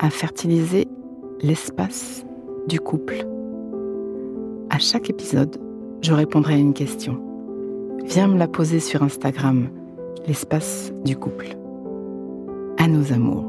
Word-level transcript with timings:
à 0.00 0.08
fertiliser 0.08 0.88
l'espace 1.42 2.24
du 2.66 2.80
couple. 2.80 3.26
À 4.70 4.78
chaque 4.78 5.10
épisode, 5.10 5.60
je 6.00 6.14
répondrai 6.14 6.54
à 6.54 6.56
une 6.56 6.72
question. 6.72 7.22
Viens 8.06 8.26
me 8.26 8.38
la 8.38 8.48
poser 8.48 8.80
sur 8.80 9.02
Instagram, 9.02 9.70
l'espace 10.26 10.90
du 11.04 11.16
couple. 11.16 11.50
À 12.78 12.88
nos 12.88 13.12
amours. 13.12 13.46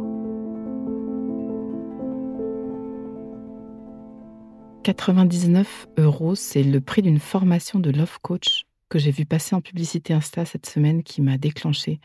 99 4.83 5.87
euros, 5.99 6.35
c'est 6.35 6.63
le 6.63 6.81
prix 6.81 7.01
d'une 7.01 7.19
formation 7.19 7.79
de 7.79 7.91
Love 7.91 8.19
Coach 8.21 8.65
que 8.89 8.99
j'ai 8.99 9.11
vu 9.11 9.25
passer 9.25 9.55
en 9.55 9.61
publicité 9.61 10.13
Insta 10.13 10.43
cette 10.43 10.65
semaine 10.65 11.01
qui 11.03 11.21
m'a 11.21 11.37
déclenché 11.37 12.01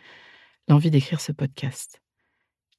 l'envie 0.68 0.92
d'écrire 0.92 1.20
ce 1.20 1.32
podcast. 1.32 2.00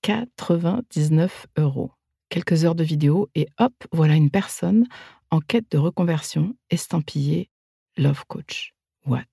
99 0.01 1.47
euros 1.57 1.91
quelques 2.29 2.65
heures 2.65 2.75
de 2.75 2.83
vidéo 2.83 3.29
et 3.35 3.47
hop, 3.57 3.73
voilà 3.91 4.15
une 4.15 4.29
personne 4.29 4.85
en 5.31 5.39
quête 5.39 5.69
de 5.71 5.77
reconversion 5.77 6.55
estampillée 6.69 7.49
Love 7.97 8.25
Coach. 8.27 8.73
What? 9.05 9.23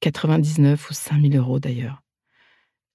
99 0.00 0.90
ou 0.90 0.92
5000 0.92 1.36
euros 1.36 1.58
d'ailleurs. 1.58 2.02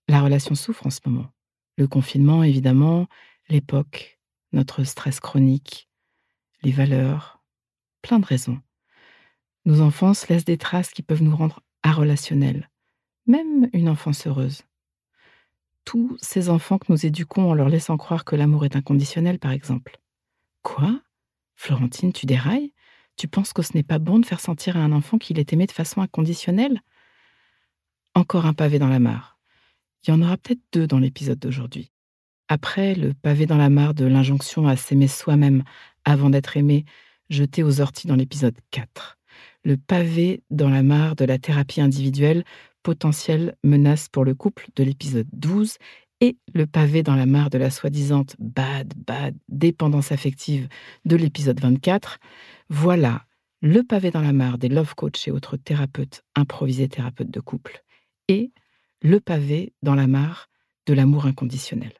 La 0.08 0.22
relation 0.22 0.56
souffre 0.56 0.88
en 0.88 0.90
ce 0.90 1.00
moment. 1.06 1.30
Le 1.78 1.88
confinement, 1.88 2.44
évidemment, 2.44 3.08
l'époque, 3.50 4.20
notre 4.52 4.84
stress 4.84 5.20
chronique, 5.20 5.90
les 6.62 6.72
valeurs, 6.72 7.44
plein 8.02 8.20
de 8.20 8.26
raisons. 8.26 8.60
Nos 9.66 9.82
enfances 9.82 10.28
laissent 10.28 10.46
des 10.46 10.58
traces 10.58 10.92
qui 10.92 11.04
peuvent 11.04 11.24
nous 11.24 11.36
rendre 11.36 11.62
arrelationnels, 11.84 12.70
même 13.26 13.70
une 13.74 13.90
enfance 13.90 14.28
heureuse 14.28 14.64
tous 15.86 16.18
ces 16.22 16.50
enfants 16.50 16.78
que 16.78 16.92
nous 16.92 17.06
éduquons 17.06 17.50
en 17.50 17.54
leur 17.54 17.70
laissant 17.70 17.98
croire 17.98 18.26
que 18.26 18.36
l'amour 18.36 18.66
est 18.66 18.76
inconditionnel, 18.76 19.40
par 19.40 19.52
exemple. 19.52 20.00
Quoi? 20.62 21.02
Florentine, 21.56 22.14
tu 22.14 22.26
dérailles? 22.26 22.74
Tu 23.16 23.28
penses 23.28 23.54
que 23.54 23.62
ce 23.62 23.74
n'est 23.76 23.84
pas 23.84 24.00
bon 24.00 24.20
de 24.20 24.26
faire 24.26 24.40
sentir 24.40 24.78
à 24.78 24.80
un 24.80 24.92
enfant 24.92 25.18
qu'il 25.18 25.40
est 25.40 25.54
aimé 25.54 25.66
de 25.68 25.72
façon 25.72 26.02
inconditionnelle? 26.02 26.82
Encore 28.16 28.46
un 28.46 28.54
pavé 28.54 28.80
dans 28.80 28.88
la 28.88 29.00
mare. 29.00 29.38
Il 30.06 30.12
y 30.12 30.14
en 30.14 30.22
aura 30.22 30.38
peut-être 30.38 30.62
deux 30.72 30.88
dans 30.88 31.00
l'épisode 31.00 31.40
d'aujourd'hui. 31.40 31.92
Après 32.48 32.94
le 32.96 33.14
pavé 33.14 33.46
dans 33.46 33.58
la 33.58 33.70
mare 33.70 33.94
de 33.94 34.06
l'injonction 34.06 34.68
à 34.68 34.76
s'aimer 34.76 35.08
soi-même 35.08 35.64
avant 36.06 36.30
d'être 36.30 36.58
aimé, 36.58 36.86
jeté 37.30 37.64
aux 37.64 37.82
orties 37.82 38.08
dans 38.08 38.16
l'épisode 38.16 38.58
4. 38.72 39.18
Le 39.64 39.78
pavé 39.78 40.44
dans 40.50 40.70
la 40.70 40.84
mare 40.84 41.16
de 41.16 41.26
la 41.26 41.40
thérapie 41.40 41.82
individuelle 41.82 42.44
potentielle 42.84 43.56
menace 43.64 44.10
pour 44.10 44.26
le 44.26 44.36
couple 44.36 44.68
de 44.76 44.84
l'épisode 44.84 45.28
12 45.34 45.78
et 46.22 46.38
le 46.54 46.68
pavé 46.68 47.04
dans 47.04 47.16
la 47.16 47.26
mare 47.26 47.50
de 47.50 47.58
la 47.58 47.70
soi-disante 47.70 48.36
bad, 48.40 48.94
bad 48.96 49.36
dépendance 49.50 50.12
affective 50.12 50.68
de 51.06 51.16
l'épisode 51.16 51.60
24, 51.60 52.20
voilà 52.70 53.26
le 53.62 53.82
pavé 53.84 54.12
dans 54.12 54.22
la 54.22 54.34
mare 54.34 54.58
des 54.58 54.70
love 54.70 54.96
coach 54.96 55.28
et 55.28 55.32
autres 55.32 55.58
thérapeutes 55.58 56.24
improvisés 56.36 56.90
thérapeutes 56.90 57.32
de 57.32 57.40
couple 57.40 57.84
et 58.28 58.52
le 59.02 59.20
pavé 59.20 59.74
dans 59.82 59.96
la 59.96 60.08
mare 60.08 60.50
de 60.86 60.94
l'amour 60.94 61.26
inconditionnel. 61.26 61.94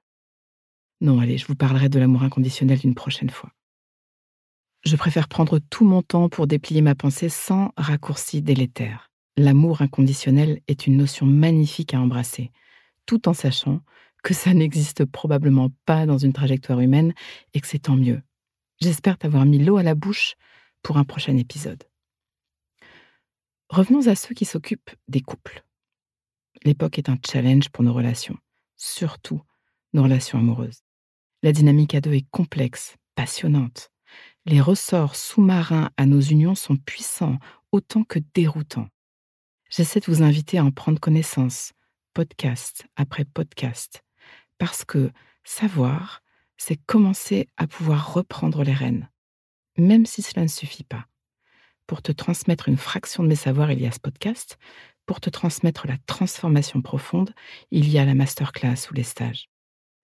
Non, 1.02 1.20
allez, 1.20 1.38
je 1.38 1.48
vous 1.48 1.56
parlerai 1.56 1.90
de 1.90 2.00
l'amour 2.00 2.24
inconditionnel 2.24 2.80
une 2.84 2.96
prochaine 2.96 3.30
fois. 3.30 3.52
Je 4.86 4.96
préfère 4.96 5.30
prendre 5.30 5.60
tout 5.60 5.86
mon 5.86 6.02
temps 6.02 6.28
pour 6.28 6.48
déplier 6.48 6.82
ma 6.82 6.96
pensée 6.96 7.30
sans 7.30 7.72
raccourci 7.78 8.42
délétère 8.42 9.13
l'amour 9.38 9.82
inconditionnel 9.82 10.62
est 10.68 10.88
une 10.88 10.98
notion 10.98 11.26
magnifique 11.26 11.94
à 11.94 12.00
embrasser, 12.00 12.52
tout 13.06 13.28
en 13.28 13.34
sachant 13.34 13.82
que 14.24 14.34
ça 14.34 14.54
n'existe 14.54 15.06
probablement 15.06 15.70
pas 15.86 16.06
dans 16.06 16.18
une 16.18 16.34
trajectoire 16.34 16.80
humaine 16.80 17.14
et 17.54 17.60
que 17.60 17.68
c'est 17.68 17.80
tant 17.80 17.96
mieux. 17.96 18.22
J'espère 18.80 19.18
t'avoir 19.18 19.46
mis 19.46 19.60
l'eau 19.60 19.78
à 19.78 19.84
la 19.84 19.96
bouche 19.96 20.36
pour 20.82 20.98
un 20.98 21.04
prochain 21.04 21.38
épisode. 21.38 21.84
Revenons 23.70 24.08
à 24.08 24.16
ceux 24.16 24.34
qui 24.34 24.46
s'occupent 24.46 24.92
des 25.08 25.22
couples. 25.22 25.64
L'époque 26.64 26.98
est 26.98 27.10
un 27.10 27.18
challenge 27.26 27.70
pour 27.70 27.84
nos 27.84 27.94
relations, 27.94 28.38
surtout 28.78 29.42
nos 29.94 30.04
relations 30.04 30.40
amoureuses. 30.40 30.84
La 31.42 31.52
dynamique 31.52 31.96
à 31.96 32.02
deux 32.02 32.14
est 32.14 32.30
complexe, 32.32 32.96
passionnante. 33.16 33.90
Les 34.46 34.62
ressorts 34.62 35.16
sous-marins 35.16 35.90
à 35.98 36.06
nos 36.06 36.22
unions 36.22 36.56
sont 36.56 36.78
puissants 36.78 37.40
autant 37.72 38.04
que 38.04 38.20
déroutants 38.34 38.88
j'essaie 39.76 40.00
de 40.00 40.06
vous 40.06 40.22
inviter 40.22 40.60
à 40.60 40.64
en 40.64 40.72
prendre 40.72 41.00
connaissance, 41.00 41.74
podcast 42.14 42.86
après 42.96 43.26
podcast, 43.26 44.04
parce 44.60 44.86
que 44.86 45.12
savoir, 45.44 46.22
c'est 46.58 46.78
commencer 46.86 47.48
à 47.58 47.66
pouvoir 47.66 48.14
reprendre 48.14 48.64
les 48.64 48.74
rênes, 48.74 49.10
même 49.78 50.06
si 50.06 50.22
cela 50.22 50.44
ne 50.44 50.48
suffit 50.48 50.84
pas. 50.84 51.08
Pour 51.88 52.04
te 52.04 52.12
transmettre 52.12 52.70
une 52.70 52.78
fraction 52.78 53.24
de 53.24 53.28
mes 53.28 53.36
savoirs, 53.36 53.72
il 53.72 53.82
y 53.82 53.88
a 53.88 53.92
ce 53.92 54.00
podcast. 54.00 54.58
Pour 55.06 55.20
te 55.20 55.30
transmettre 55.30 55.88
la 55.88 55.98
transformation 56.06 56.82
profonde, 56.82 57.34
il 57.72 57.90
y 57.90 57.98
a 57.98 58.06
la 58.06 58.16
masterclass 58.16 58.90
ou 58.92 58.94
les 58.94 59.04
stages. 59.04 59.50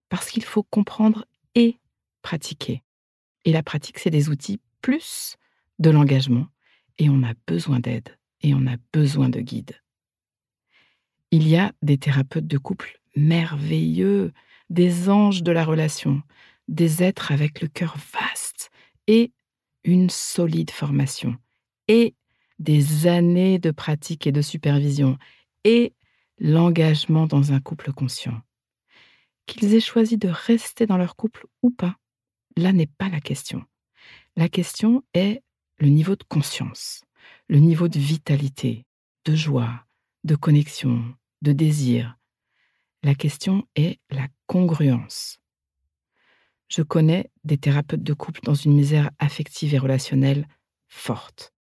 Parce 0.09 0.29
qu'il 0.29 0.43
faut 0.43 0.63
comprendre 0.63 1.25
et 1.55 1.79
pratiquer. 2.21 2.83
Et 3.45 3.53
la 3.53 3.63
pratique, 3.63 3.99
c'est 3.99 4.09
des 4.09 4.29
outils 4.29 4.59
plus 4.81 5.37
de 5.77 5.89
l'engagement. 5.91 6.47
Et 6.97 7.09
on 7.09 7.23
a 7.23 7.33
besoin 7.47 7.79
d'aide 7.79 8.18
et 8.41 8.53
on 8.53 8.67
a 8.67 8.77
besoin 8.93 9.29
de 9.29 9.39
guides. 9.39 9.81
Il 11.31 11.47
y 11.47 11.57
a 11.57 11.73
des 11.81 11.97
thérapeutes 11.97 12.47
de 12.47 12.57
couple 12.57 12.99
merveilleux, 13.15 14.33
des 14.69 15.09
anges 15.09 15.43
de 15.43 15.51
la 15.51 15.63
relation, 15.63 16.21
des 16.67 17.03
êtres 17.03 17.31
avec 17.31 17.61
le 17.61 17.67
cœur 17.67 17.97
vaste 18.13 18.69
et 19.07 19.31
une 19.83 20.09
solide 20.09 20.71
formation, 20.71 21.37
et 21.87 22.15
des 22.59 23.07
années 23.07 23.59
de 23.59 23.71
pratique 23.71 24.27
et 24.27 24.31
de 24.31 24.41
supervision, 24.41 25.17
et 25.63 25.93
l'engagement 26.37 27.25
dans 27.25 27.51
un 27.51 27.59
couple 27.59 27.91
conscient. 27.91 28.39
Qu'ils 29.45 29.73
aient 29.73 29.79
choisi 29.79 30.17
de 30.17 30.29
rester 30.29 30.85
dans 30.85 30.97
leur 30.97 31.15
couple 31.15 31.47
ou 31.63 31.71
pas, 31.71 31.97
là 32.55 32.71
n'est 32.71 32.87
pas 32.87 33.09
la 33.09 33.19
question. 33.19 33.63
La 34.35 34.49
question 34.49 35.03
est 35.13 35.41
le 35.79 35.87
niveau 35.87 36.15
de 36.15 36.23
conscience 36.23 37.01
le 37.47 37.59
niveau 37.59 37.87
de 37.87 37.99
vitalité, 37.99 38.85
de 39.25 39.35
joie, 39.35 39.85
de 40.23 40.35
connexion, 40.35 41.03
de 41.41 41.51
désir. 41.51 42.17
La 43.03 43.15
question 43.15 43.65
est 43.75 43.99
la 44.09 44.27
congruence. 44.47 45.39
Je 46.67 46.81
connais 46.81 47.31
des 47.43 47.57
thérapeutes 47.57 48.03
de 48.03 48.13
couple 48.13 48.41
dans 48.43 48.53
une 48.53 48.73
misère 48.73 49.09
affective 49.19 49.73
et 49.73 49.79
relationnelle 49.79 50.47
forte. 50.87 51.53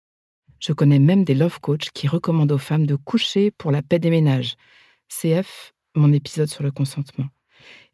Je 0.60 0.72
connais 0.72 0.98
même 0.98 1.24
des 1.24 1.34
love 1.34 1.60
coachs 1.60 1.90
qui 1.94 2.08
recommandent 2.08 2.52
aux 2.52 2.58
femmes 2.58 2.86
de 2.86 2.96
coucher 2.96 3.50
pour 3.50 3.70
la 3.70 3.82
paix 3.82 3.98
des 3.98 4.10
ménages. 4.10 4.56
CF, 5.08 5.72
mon 5.94 6.12
épisode 6.12 6.48
sur 6.48 6.62
le 6.62 6.72
consentement. 6.72 7.28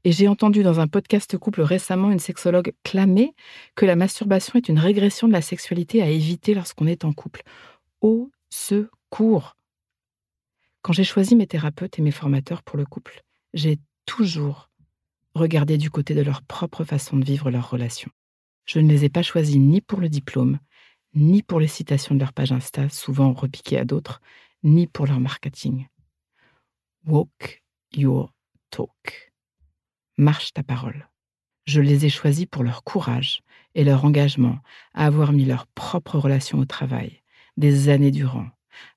Et 0.05 0.13
j'ai 0.13 0.29
entendu 0.29 0.63
dans 0.63 0.81
un 0.81 0.87
podcast 0.87 1.39
couple 1.39 1.63
récemment 1.63 2.11
une 2.11 2.19
sexologue 2.19 2.75
clamer 2.83 3.35
que 3.75 3.87
la 3.87 3.97
masturbation 3.97 4.59
est 4.59 4.69
une 4.69 4.79
régression 4.79 5.29
de 5.29 5.33
la 5.33 5.41
sexualité 5.41 6.03
à 6.03 6.09
éviter 6.09 6.55
lorsqu'on 6.55 6.87
est 6.87 7.07
en 7.07 7.15
couple 7.15 7.43
au 8.03 8.31
secours. 8.51 9.57
Quand 10.83 10.93
j'ai 10.93 11.05
choisi 11.05 11.37
mes 11.37 11.47
thérapeutes 11.47 11.99
et 11.99 12.03
mes 12.03 12.11
formateurs 12.11 12.63
pour 12.63 12.77
le 12.77 12.85
couple, 12.85 13.23
j'ai 13.55 13.79
toujours 14.05 14.69
regarder 15.35 15.79
du 15.79 15.91
côté 15.91 16.15
de 16.15 16.21
leur 16.21 16.43
propre 16.43 16.85
façon 16.85 17.17
de 17.17 17.25
vivre 17.25 17.51
leur 17.51 17.71
relation. 17.71 18.11
Je 18.67 18.81
ne 18.81 18.89
les 18.89 19.07
ai 19.07 19.09
pas 19.09 19.23
choisis 19.23 19.57
ni 19.57 19.81
pour 19.81 20.01
le 20.01 20.11
diplôme, 20.11 20.59
ni 21.15 21.43
pour 21.43 21.61
les 21.61 21.69
citations 21.69 22.15
de 22.15 22.21
leur 22.21 22.35
page 22.35 22.53
Insta, 22.53 22.91
souvent 22.91 23.33
repiquées 23.33 23.79
à 23.79 23.87
d'autres, 23.87 24.21
ni 24.63 24.87
pour 24.87 25.07
leur 25.07 25.21
marketing. 25.21 25.87
Walk 27.07 27.63
your 27.95 28.33
talk. 28.71 29.34
Marche 30.17 30.53
ta 30.53 30.63
parole. 30.63 31.09
Je 31.67 31.81
les 31.81 32.07
ai 32.07 32.09
choisis 32.09 32.47
pour 32.47 32.63
leur 32.63 32.85
courage 32.85 33.41
et 33.75 33.85
leur 33.85 34.05
engagement 34.05 34.59
à 34.93 35.07
avoir 35.07 35.33
mis 35.33 35.45
leur 35.45 35.67
propre 35.67 36.19
relation 36.19 36.59
au 36.59 36.65
travail, 36.65 37.23
des 37.57 37.89
années 37.89 38.11
durant, 38.11 38.47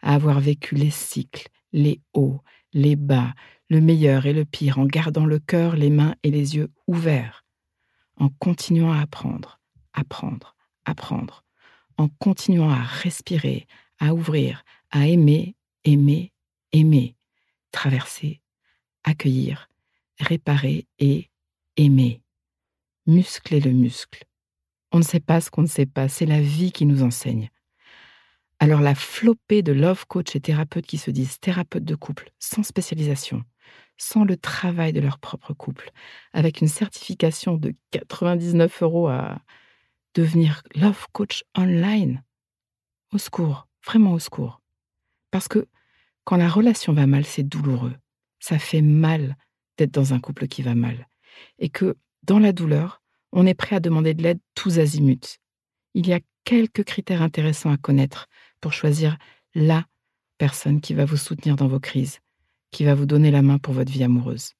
à 0.01 0.13
avoir 0.13 0.39
vécu 0.39 0.75
les 0.75 0.91
cycles, 0.91 1.47
les 1.71 2.01
hauts, 2.13 2.41
les 2.73 2.95
bas, 2.95 3.33
le 3.69 3.81
meilleur 3.81 4.25
et 4.25 4.33
le 4.33 4.45
pire, 4.45 4.77
en 4.77 4.85
gardant 4.85 5.25
le 5.25 5.39
cœur, 5.39 5.75
les 5.75 5.89
mains 5.89 6.15
et 6.23 6.29
les 6.29 6.55
yeux 6.55 6.69
ouverts, 6.85 7.45
en 8.17 8.29
continuant 8.29 8.91
à 8.91 9.01
apprendre, 9.01 9.59
apprendre, 9.93 10.55
apprendre, 10.85 11.43
en 11.97 12.09
continuant 12.19 12.69
à 12.69 12.81
respirer, 12.81 13.65
à 13.99 14.13
ouvrir, 14.13 14.63
à 14.91 15.07
aimer, 15.07 15.55
aimer, 15.83 16.31
aimer, 16.71 17.15
traverser, 17.71 18.41
accueillir, 19.03 19.69
réparer 20.19 20.87
et 20.99 21.29
aimer. 21.75 22.21
Muscler 23.05 23.59
le 23.59 23.71
muscle. 23.71 24.25
On 24.91 24.99
ne 24.99 25.03
sait 25.03 25.19
pas 25.19 25.41
ce 25.41 25.49
qu'on 25.49 25.61
ne 25.61 25.67
sait 25.67 25.85
pas, 25.85 26.07
c'est 26.07 26.25
la 26.25 26.41
vie 26.41 26.71
qui 26.71 26.85
nous 26.85 27.03
enseigne. 27.03 27.49
Alors 28.59 28.81
la 28.81 28.95
flopée 28.95 29.61
de 29.61 29.71
love 29.71 30.05
coach 30.07 30.35
et 30.35 30.39
thérapeutes 30.39 30.87
qui 30.87 30.97
se 30.97 31.11
disent 31.11 31.39
thérapeutes 31.39 31.85
de 31.85 31.95
couple, 31.95 32.31
sans 32.39 32.63
spécialisation, 32.63 33.43
sans 33.97 34.23
le 34.23 34.35
travail 34.35 34.93
de 34.93 34.99
leur 34.99 35.19
propre 35.19 35.53
couple, 35.53 35.91
avec 36.33 36.61
une 36.61 36.67
certification 36.67 37.55
de 37.57 37.75
99 37.91 38.81
euros 38.81 39.07
à 39.07 39.41
devenir 40.15 40.63
love 40.75 41.05
coach 41.11 41.43
online. 41.55 42.23
Au 43.13 43.19
secours, 43.19 43.67
vraiment 43.85 44.13
au 44.13 44.19
secours. 44.19 44.61
Parce 45.29 45.47
que 45.47 45.67
quand 46.23 46.37
la 46.37 46.49
relation 46.49 46.93
va 46.93 47.05
mal, 47.05 47.25
c'est 47.25 47.43
douloureux. 47.43 47.95
Ça 48.39 48.59
fait 48.59 48.81
mal 48.81 49.37
d'être 49.77 49.93
dans 49.93 50.13
un 50.13 50.19
couple 50.19 50.47
qui 50.47 50.61
va 50.61 50.75
mal. 50.75 51.07
Et 51.59 51.69
que 51.69 51.95
dans 52.23 52.39
la 52.39 52.51
douleur, 52.51 53.01
on 53.31 53.45
est 53.45 53.53
prêt 53.53 53.75
à 53.75 53.79
demander 53.79 54.13
de 54.13 54.23
l'aide 54.23 54.39
tous 54.55 54.79
azimuts. 54.79 55.39
Il 55.93 56.07
y 56.07 56.13
a 56.13 56.19
quelques 56.43 56.83
critères 56.83 57.21
intéressants 57.21 57.71
à 57.71 57.77
connaître 57.77 58.27
pour 58.61 58.73
choisir 58.73 59.17
la 59.53 59.85
personne 60.37 60.81
qui 60.81 60.93
va 60.93 61.05
vous 61.05 61.17
soutenir 61.17 61.55
dans 61.55 61.67
vos 61.67 61.79
crises, 61.79 62.19
qui 62.71 62.85
va 62.85 62.95
vous 62.95 63.05
donner 63.05 63.31
la 63.31 63.41
main 63.41 63.57
pour 63.57 63.73
votre 63.73 63.91
vie 63.91 64.03
amoureuse. 64.03 64.53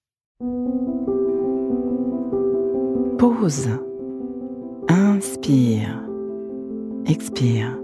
Pause. 3.18 3.70
Inspire. 4.90 6.04
Expire. 7.06 7.78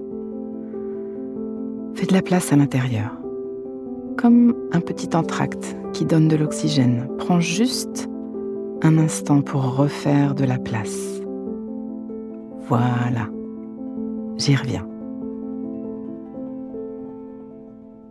Fais 1.96 2.06
de 2.06 2.14
la 2.14 2.22
place 2.22 2.52
à 2.52 2.56
l'intérieur. 2.56 3.23
Comme 4.18 4.56
un 4.72 4.80
petit 4.80 5.16
entracte 5.16 5.76
qui 5.94 6.06
donne 6.06 6.28
de 6.28 6.36
l'oxygène. 6.36 7.08
Prends 7.18 7.40
juste 7.40 8.08
un 8.82 8.98
instant 8.98 9.42
pour 9.42 9.76
refaire 9.76 10.36
de 10.36 10.46
la 10.46 10.58
place. 10.58 11.22
Voilà. 12.68 13.30
J'y 14.38 14.56
reviens. 14.56 14.88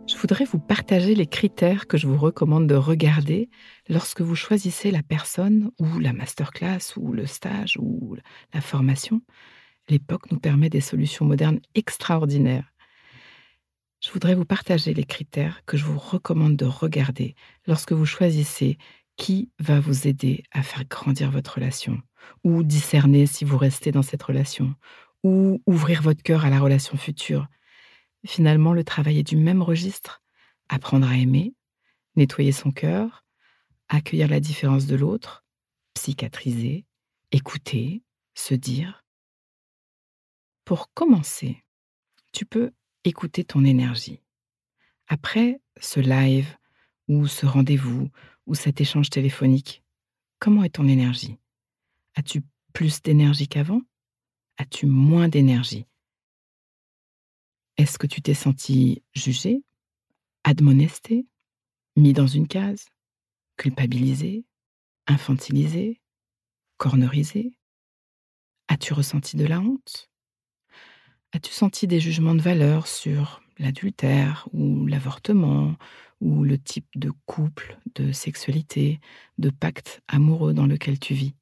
Je 0.07 0.17
voudrais 0.17 0.45
vous 0.45 0.59
partager 0.59 1.15
les 1.15 1.27
critères 1.27 1.87
que 1.87 1.97
je 1.97 2.07
vous 2.07 2.17
recommande 2.17 2.67
de 2.67 2.75
regarder 2.75 3.49
lorsque 3.87 4.21
vous 4.21 4.35
choisissez 4.35 4.91
la 4.91 5.03
personne 5.03 5.71
ou 5.79 5.99
la 5.99 6.13
masterclass 6.13 6.95
ou 6.97 7.13
le 7.13 7.25
stage 7.25 7.77
ou 7.79 8.15
la 8.53 8.61
formation. 8.61 9.21
L'époque 9.89 10.31
nous 10.31 10.39
permet 10.39 10.69
des 10.69 10.81
solutions 10.81 11.25
modernes 11.25 11.59
extraordinaires. 11.75 12.72
Je 14.03 14.11
voudrais 14.11 14.35
vous 14.35 14.43
partager 14.43 14.93
les 14.93 15.05
critères 15.05 15.63
que 15.65 15.77
je 15.77 15.85
vous 15.85 15.97
recommande 15.97 16.57
de 16.57 16.65
regarder 16.65 17.35
lorsque 17.67 17.93
vous 17.93 18.05
choisissez 18.05 18.77
qui 19.15 19.49
va 19.59 19.79
vous 19.79 20.07
aider 20.07 20.43
à 20.51 20.61
faire 20.61 20.83
grandir 20.83 21.31
votre 21.31 21.55
relation, 21.55 22.01
ou 22.43 22.63
discerner 22.63 23.27
si 23.27 23.45
vous 23.45 23.57
restez 23.57 23.93
dans 23.93 24.01
cette 24.01 24.23
relation, 24.23 24.75
ou 25.23 25.61
ouvrir 25.67 26.01
votre 26.01 26.21
cœur 26.21 26.43
à 26.43 26.49
la 26.49 26.59
relation 26.59 26.97
future. 26.97 27.47
Finalement, 28.25 28.73
le 28.73 28.83
travail 28.83 29.19
est 29.19 29.27
du 29.27 29.37
même 29.37 29.61
registre. 29.61 30.21
Apprendre 30.67 31.07
à 31.07 31.15
aimer, 31.15 31.53
nettoyer 32.17 32.51
son 32.51 32.71
cœur, 32.71 33.25
accueillir 33.87 34.27
la 34.27 34.41
différence 34.41 34.85
de 34.85 34.97
l'autre, 34.97 35.45
psychiatriser, 35.93 36.85
écouter, 37.31 38.03
se 38.33 38.53
dire. 38.53 39.05
Pour 40.65 40.91
commencer, 40.93 41.63
tu 42.33 42.45
peux 42.45 42.71
écouter 43.03 43.43
ton 43.43 43.63
énergie. 43.65 44.21
Après 45.07 45.61
ce 45.79 45.99
live 45.99 46.57
ou 47.07 47.27
ce 47.27 47.45
rendez-vous 47.45 48.09
ou 48.45 48.55
cet 48.55 48.81
échange 48.81 49.09
téléphonique, 49.09 49.83
comment 50.39 50.63
est 50.63 50.75
ton 50.75 50.87
énergie? 50.87 51.37
As-tu 52.15 52.43
plus 52.73 53.01
d'énergie 53.01 53.47
qu'avant? 53.47 53.81
As-tu 54.57 54.85
moins 54.85 55.27
d'énergie? 55.27 55.85
Est-ce 57.77 57.97
que 57.97 58.07
tu 58.07 58.21
t'es 58.21 58.35
senti 58.35 59.03
jugé, 59.13 59.63
admonesté, 60.43 61.25
mis 61.95 62.13
dans 62.13 62.27
une 62.27 62.47
case, 62.47 62.85
culpabilisé, 63.57 64.45
infantilisé, 65.07 65.99
cornerisé? 66.77 67.57
As-tu 68.67 68.93
ressenti 68.93 69.37
de 69.37 69.45
la 69.45 69.59
honte? 69.59 70.11
As-tu 71.35 71.51
senti 71.51 71.87
des 71.87 71.99
jugements 71.99 72.35
de 72.35 72.43
valeur 72.43 72.85
sur 72.85 73.41
l'adultère 73.57 74.47
ou 74.53 74.85
l'avortement 74.85 75.75
ou 76.21 76.43
le 76.43 76.59
type 76.59 76.87
de 76.95 77.11
couple, 77.25 77.79
de 77.95 78.11
sexualité, 78.11 78.99
de 79.39 79.49
pacte 79.49 80.03
amoureux 80.07 80.53
dans 80.53 80.67
lequel 80.67 80.99
tu 80.99 81.15
vis? 81.15 81.33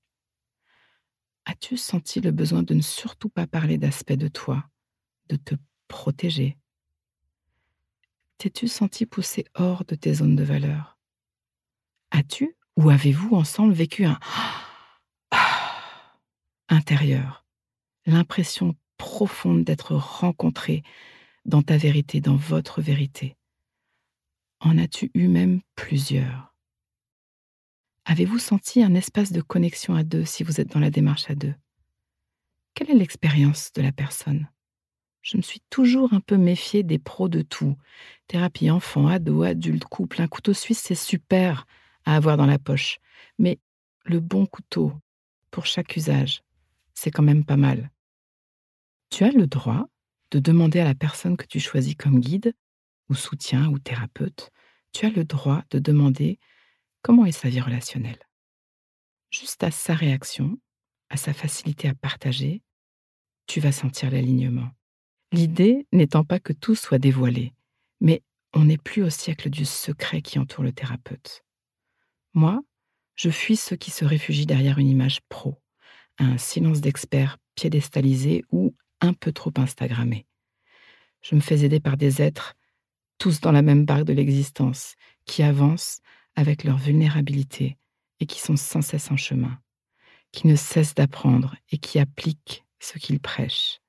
As-tu 1.43 1.75
senti 1.75 2.21
le 2.21 2.31
besoin 2.31 2.63
de 2.63 2.73
ne 2.73 2.81
surtout 2.81 3.27
pas 3.27 3.47
parler 3.47 3.77
d'aspects 3.77 4.13
de 4.13 4.29
toi, 4.29 4.63
de 5.27 5.35
te 5.35 5.55
protéger? 5.89 6.57
T'es-tu 8.37 8.69
senti 8.69 9.05
poussé 9.05 9.43
hors 9.55 9.83
de 9.83 9.95
tes 9.95 10.13
zones 10.13 10.37
de 10.37 10.43
valeur? 10.45 10.97
As-tu 12.11 12.55
ou 12.77 12.89
avez-vous 12.89 13.35
ensemble 13.35 13.73
vécu 13.73 14.05
un 14.05 14.19
intérieur, 16.69 17.45
l'impression 18.05 18.77
profonde 19.01 19.63
d'être 19.63 19.95
rencontré 19.95 20.83
dans 21.45 21.63
ta 21.63 21.75
vérité, 21.75 22.21
dans 22.21 22.35
votre 22.35 22.83
vérité 22.83 23.35
En 24.59 24.77
as-tu 24.77 25.09
eu 25.15 25.27
même 25.27 25.61
plusieurs? 25.73 26.53
Avez-vous 28.05 28.37
senti 28.37 28.83
un 28.83 28.93
espace 28.93 29.31
de 29.31 29.41
connexion 29.41 29.95
à 29.95 30.03
deux 30.03 30.23
si 30.23 30.43
vous 30.43 30.61
êtes 30.61 30.69
dans 30.69 30.79
la 30.79 30.91
démarche 30.91 31.31
à 31.31 31.35
deux? 31.35 31.55
Quelle 32.75 32.91
est 32.91 32.95
l'expérience 32.95 33.71
de 33.73 33.81
la 33.81 33.91
personne? 33.91 34.47
Je 35.23 35.35
me 35.35 35.41
suis 35.41 35.63
toujours 35.71 36.13
un 36.13 36.19
peu 36.19 36.37
méfiée 36.37 36.83
des 36.83 36.99
pros 36.99 37.27
de 37.27 37.41
tout. 37.41 37.75
Thérapie 38.27 38.69
enfant, 38.69 39.07
ado, 39.07 39.41
adulte, 39.41 39.85
couple, 39.85 40.21
un 40.21 40.27
couteau 40.27 40.53
suisse, 40.53 40.83
c'est 40.85 40.93
super 40.93 41.65
à 42.05 42.15
avoir 42.17 42.37
dans 42.37 42.45
la 42.45 42.59
poche. 42.59 42.99
Mais 43.39 43.57
le 44.05 44.19
bon 44.19 44.45
couteau, 44.45 44.93
pour 45.49 45.65
chaque 45.65 45.95
usage, 45.95 46.43
c'est 46.93 47.09
quand 47.09 47.23
même 47.23 47.45
pas 47.45 47.57
mal. 47.57 47.89
Tu 49.11 49.25
as 49.25 49.31
le 49.31 49.45
droit 49.45 49.87
de 50.31 50.39
demander 50.39 50.79
à 50.79 50.85
la 50.85 50.95
personne 50.95 51.35
que 51.35 51.45
tu 51.45 51.59
choisis 51.59 51.95
comme 51.95 52.19
guide, 52.19 52.53
ou 53.09 53.13
soutien, 53.13 53.67
ou 53.67 53.77
thérapeute, 53.77 54.49
tu 54.93 55.05
as 55.05 55.09
le 55.09 55.25
droit 55.25 55.63
de 55.69 55.79
demander 55.79 56.39
comment 57.01 57.25
est 57.25 57.33
sa 57.33 57.49
vie 57.49 57.59
relationnelle. 57.59 58.19
Juste 59.29 59.63
à 59.63 59.71
sa 59.71 59.93
réaction, 59.93 60.57
à 61.09 61.17
sa 61.17 61.33
facilité 61.33 61.89
à 61.89 61.93
partager, 61.93 62.63
tu 63.47 63.59
vas 63.59 63.73
sentir 63.73 64.11
l'alignement. 64.11 64.69
L'idée 65.33 65.87
n'étant 65.91 66.23
pas 66.23 66.39
que 66.39 66.53
tout 66.53 66.75
soit 66.75 66.99
dévoilé, 66.99 67.53
mais 67.99 68.23
on 68.53 68.65
n'est 68.65 68.77
plus 68.77 69.03
au 69.03 69.09
siècle 69.09 69.49
du 69.49 69.65
secret 69.65 70.21
qui 70.21 70.39
entoure 70.39 70.63
le 70.63 70.71
thérapeute. 70.71 71.43
Moi, 72.33 72.61
je 73.15 73.29
fuis 73.29 73.57
ceux 73.57 73.75
qui 73.75 73.91
se 73.91 74.05
réfugient 74.05 74.45
derrière 74.45 74.79
une 74.79 74.87
image 74.87 75.19
pro, 75.27 75.61
un 76.17 76.37
silence 76.37 76.79
d'expert 76.79 77.37
piédestalisé 77.55 78.45
ou 78.51 78.73
un 79.01 79.13
peu 79.13 79.31
trop 79.31 79.51
Instagrammé. 79.57 80.25
Je 81.21 81.35
me 81.35 81.41
fais 81.41 81.61
aider 81.61 81.79
par 81.79 81.97
des 81.97 82.21
êtres, 82.21 82.55
tous 83.17 83.41
dans 83.41 83.51
la 83.51 83.61
même 83.61 83.85
barque 83.85 84.05
de 84.05 84.13
l'existence, 84.13 84.95
qui 85.25 85.43
avancent 85.43 85.99
avec 86.35 86.63
leur 86.63 86.77
vulnérabilité 86.77 87.77
et 88.19 88.25
qui 88.25 88.39
sont 88.39 88.55
sans 88.55 88.81
cesse 88.81 89.11
en 89.11 89.17
chemin, 89.17 89.59
qui 90.31 90.47
ne 90.47 90.55
cessent 90.55 90.95
d'apprendre 90.95 91.55
et 91.71 91.77
qui 91.77 91.99
appliquent 91.99 92.65
ce 92.79 92.97
qu'ils 92.97 93.19
prêchent. 93.19 93.81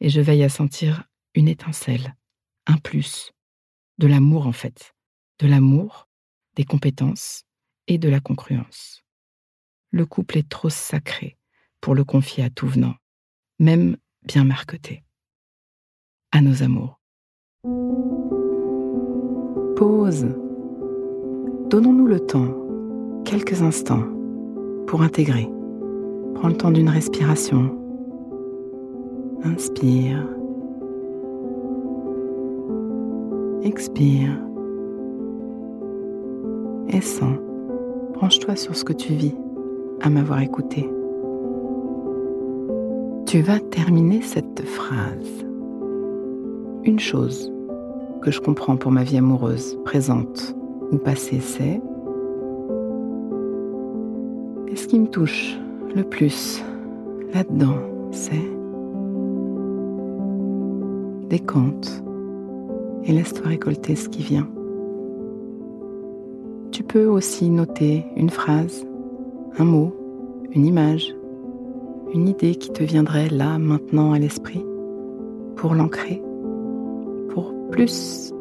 Et 0.00 0.08
je 0.08 0.20
veille 0.20 0.42
à 0.42 0.48
sentir 0.48 1.04
une 1.34 1.48
étincelle, 1.48 2.14
un 2.66 2.76
plus, 2.76 3.32
de 3.98 4.06
l'amour 4.06 4.46
en 4.46 4.52
fait, 4.52 4.94
de 5.38 5.46
l'amour, 5.46 6.08
des 6.56 6.64
compétences 6.64 7.44
et 7.86 7.98
de 7.98 8.08
la 8.08 8.20
concruence. 8.20 9.02
le 9.90 10.06
couple 10.06 10.38
est 10.38 10.48
trop 10.48 10.70
sacré 10.70 11.36
pour 11.80 11.94
le 11.94 12.04
confier 12.04 12.42
à 12.42 12.50
tout 12.50 12.66
venant, 12.66 12.94
même 13.58 13.96
bien 14.24 14.44
marqueté. 14.44 15.02
À 16.30 16.40
nos 16.40 16.62
amours. 16.62 16.98
Pause. 19.76 20.26
Donnons-nous 21.68 22.06
le 22.06 22.20
temps, 22.20 22.54
quelques 23.24 23.62
instants, 23.62 24.04
pour 24.86 25.02
intégrer. 25.02 25.48
Prends 26.34 26.48
le 26.48 26.56
temps 26.56 26.70
d'une 26.70 26.88
respiration. 26.88 27.78
Inspire. 29.44 30.26
Expire. 33.62 34.38
Et 36.88 37.00
sens. 37.00 37.38
Branche-toi 38.14 38.56
sur 38.56 38.76
ce 38.76 38.84
que 38.84 38.92
tu 38.92 39.14
vis 39.14 39.34
à 40.00 40.10
m'avoir 40.10 40.40
écouté. 40.40 40.88
Tu 43.32 43.40
vas 43.40 43.60
terminer 43.60 44.20
cette 44.20 44.60
phrase. 44.60 45.46
Une 46.84 46.98
chose 46.98 47.50
que 48.20 48.30
je 48.30 48.38
comprends 48.38 48.76
pour 48.76 48.92
ma 48.92 49.04
vie 49.04 49.16
amoureuse, 49.16 49.78
présente 49.86 50.54
ou 50.90 50.98
passée, 50.98 51.40
c'est 51.40 51.80
et 54.68 54.76
ce 54.76 54.86
qui 54.86 54.98
me 54.98 55.06
touche 55.06 55.58
le 55.96 56.04
plus 56.04 56.62
là-dedans, 57.32 57.78
c'est 58.10 58.50
décompte 61.30 62.04
et 63.04 63.12
laisse-toi 63.12 63.46
récolter 63.48 63.96
ce 63.96 64.10
qui 64.10 64.22
vient. 64.22 64.48
Tu 66.70 66.82
peux 66.82 67.06
aussi 67.06 67.48
noter 67.48 68.04
une 68.14 68.28
phrase, 68.28 68.86
un 69.56 69.64
mot, 69.64 69.96
une 70.50 70.66
image, 70.66 71.14
une 72.12 72.28
idée 72.28 72.54
qui 72.54 72.70
te 72.70 72.82
viendrait 72.82 73.28
là, 73.28 73.58
maintenant 73.58 74.12
à 74.12 74.18
l'esprit, 74.18 74.64
pour 75.56 75.74
l'ancrer, 75.74 76.22
pour 77.30 77.52
plus 77.70 78.32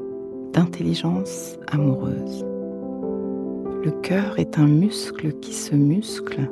d'intelligence 0.54 1.58
amoureuse. 1.72 2.46
Le 3.84 3.92
cœur 4.02 4.38
est 4.38 4.60
un 4.60 4.68
muscle 4.68 5.32
qui 5.40 5.54
se 5.54 5.74
muscle. 5.74 6.50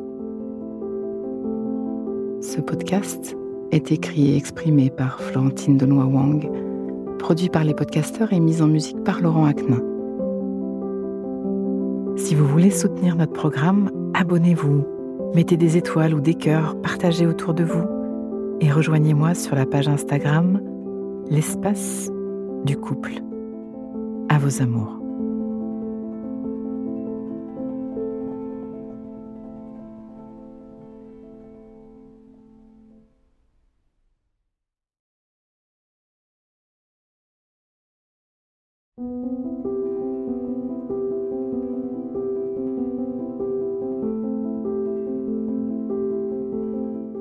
Ce 2.42 2.62
podcast 2.62 3.36
est 3.72 3.92
écrit 3.92 4.32
et 4.32 4.38
exprimé 4.38 4.90
par 4.90 5.22
Florentine 5.22 5.78
Denois 5.78 6.06
Wang, 6.06 6.50
produit 7.20 7.50
par 7.50 7.66
les 7.66 7.74
podcasteurs 7.74 8.32
et 8.32 8.40
mis 8.40 8.62
en 8.62 8.68
musique 8.68 9.04
par 9.04 9.22
Laurent 9.22 9.46
Aknin. 9.46 9.82
Si 12.16 12.34
vous 12.34 12.48
voulez 12.48 12.72
soutenir 12.72 13.16
notre 13.16 13.34
programme, 13.34 13.92
abonnez-vous, 14.14 14.86
mettez 15.34 15.58
des 15.58 15.78
étoiles 15.78 16.14
ou 16.14 16.22
des 16.22 16.36
cœurs, 16.36 16.80
partagez 16.82 17.28
autour 17.28 17.54
de 17.54 17.64
vous 17.64 17.86
et 18.62 18.72
rejoignez-moi 18.72 19.34
sur 19.34 19.56
la 19.56 19.66
page 19.66 19.88
Instagram 19.88 20.62
L'espace 21.30 22.12
du 22.66 22.76
couple. 22.76 23.22
À 24.30 24.40
vos 24.40 24.62
amours. 24.62 24.99